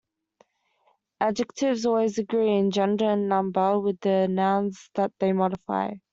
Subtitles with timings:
[1.19, 5.93] Adjectives always agree in gender and number with the nouns that they modify.